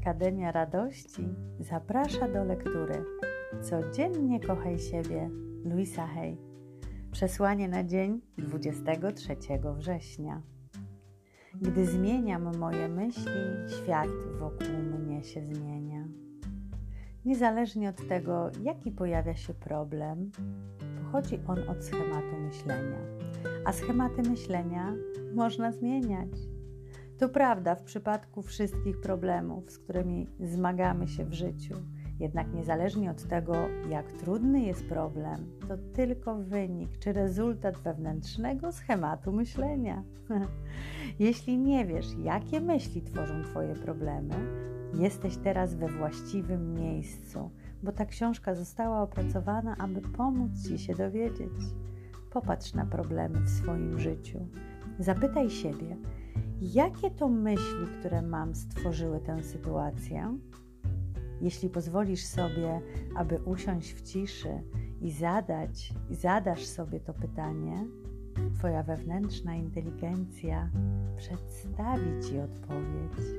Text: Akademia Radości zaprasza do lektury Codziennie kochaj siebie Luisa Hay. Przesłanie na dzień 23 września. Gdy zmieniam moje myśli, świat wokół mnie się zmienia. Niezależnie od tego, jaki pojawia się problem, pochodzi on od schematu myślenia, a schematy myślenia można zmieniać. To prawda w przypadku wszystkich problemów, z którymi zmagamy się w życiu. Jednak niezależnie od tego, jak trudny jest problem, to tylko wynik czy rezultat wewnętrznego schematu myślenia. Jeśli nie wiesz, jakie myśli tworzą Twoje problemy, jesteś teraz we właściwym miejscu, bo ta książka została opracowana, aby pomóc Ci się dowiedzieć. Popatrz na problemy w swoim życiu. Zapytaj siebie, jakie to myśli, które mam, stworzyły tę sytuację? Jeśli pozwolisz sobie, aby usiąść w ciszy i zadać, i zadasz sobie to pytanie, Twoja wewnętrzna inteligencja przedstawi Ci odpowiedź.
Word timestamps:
Akademia 0.00 0.52
Radości 0.52 1.28
zaprasza 1.60 2.28
do 2.28 2.44
lektury 2.44 3.04
Codziennie 3.62 4.40
kochaj 4.40 4.78
siebie 4.78 5.30
Luisa 5.64 6.06
Hay. 6.06 6.36
Przesłanie 7.12 7.68
na 7.68 7.84
dzień 7.84 8.20
23 8.38 9.36
września. 9.76 10.42
Gdy 11.62 11.86
zmieniam 11.86 12.56
moje 12.58 12.88
myśli, 12.88 13.42
świat 13.66 14.08
wokół 14.38 14.98
mnie 14.98 15.24
się 15.24 15.42
zmienia. 15.44 16.04
Niezależnie 17.24 17.88
od 17.88 18.08
tego, 18.08 18.50
jaki 18.62 18.90
pojawia 18.90 19.34
się 19.34 19.54
problem, 19.54 20.30
pochodzi 21.02 21.38
on 21.46 21.68
od 21.68 21.84
schematu 21.84 22.36
myślenia, 22.46 22.98
a 23.64 23.72
schematy 23.72 24.22
myślenia 24.30 24.94
można 25.34 25.72
zmieniać. 25.72 26.53
To 27.18 27.28
prawda 27.28 27.74
w 27.74 27.82
przypadku 27.82 28.42
wszystkich 28.42 29.00
problemów, 29.00 29.70
z 29.70 29.78
którymi 29.78 30.26
zmagamy 30.40 31.08
się 31.08 31.24
w 31.24 31.32
życiu. 31.32 31.74
Jednak 32.20 32.54
niezależnie 32.54 33.10
od 33.10 33.22
tego, 33.22 33.54
jak 33.90 34.12
trudny 34.12 34.60
jest 34.60 34.88
problem, 34.88 35.50
to 35.68 35.76
tylko 35.92 36.34
wynik 36.34 36.98
czy 36.98 37.12
rezultat 37.12 37.78
wewnętrznego 37.78 38.72
schematu 38.72 39.32
myślenia. 39.32 40.02
Jeśli 41.18 41.58
nie 41.58 41.86
wiesz, 41.86 42.06
jakie 42.22 42.60
myśli 42.60 43.02
tworzą 43.02 43.42
Twoje 43.42 43.74
problemy, 43.74 44.34
jesteś 44.94 45.36
teraz 45.36 45.74
we 45.74 45.88
właściwym 45.88 46.74
miejscu, 46.74 47.50
bo 47.82 47.92
ta 47.92 48.06
książka 48.06 48.54
została 48.54 49.02
opracowana, 49.02 49.76
aby 49.78 50.00
pomóc 50.00 50.68
Ci 50.68 50.78
się 50.78 50.94
dowiedzieć. 50.94 51.52
Popatrz 52.30 52.74
na 52.74 52.86
problemy 52.86 53.40
w 53.40 53.50
swoim 53.50 53.98
życiu. 53.98 54.48
Zapytaj 54.98 55.50
siebie, 55.50 55.96
jakie 56.72 57.10
to 57.10 57.28
myśli, 57.28 57.86
które 57.98 58.22
mam, 58.22 58.54
stworzyły 58.54 59.20
tę 59.20 59.42
sytuację? 59.42 60.38
Jeśli 61.40 61.70
pozwolisz 61.70 62.24
sobie, 62.24 62.80
aby 63.16 63.38
usiąść 63.44 63.94
w 63.94 64.02
ciszy 64.02 64.62
i 65.00 65.10
zadać, 65.10 65.92
i 66.10 66.14
zadasz 66.14 66.66
sobie 66.66 67.00
to 67.00 67.14
pytanie, 67.14 67.86
Twoja 68.54 68.82
wewnętrzna 68.82 69.54
inteligencja 69.54 70.70
przedstawi 71.16 72.22
Ci 72.22 72.38
odpowiedź. 72.38 73.33